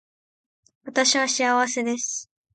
[0.85, 2.27] 私は幸せです